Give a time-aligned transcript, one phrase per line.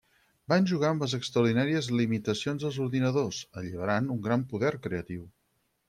[0.53, 5.29] Van jugar amb les extraordinàries limitacions dels ordinadors, alliberant un gran poder creatiu.